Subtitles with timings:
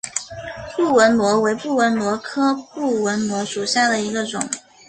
[0.75, 4.41] 布纹螺为布纹螺科布纹螺属下的一个种。